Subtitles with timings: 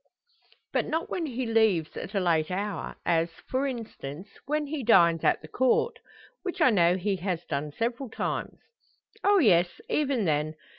[0.73, 5.23] "But not when he leaves at a late hour as, for instance, when he dines
[5.23, 5.99] at the Court;
[6.41, 8.57] which I know he has done several times?"
[9.23, 10.55] "Oh, yes; even then.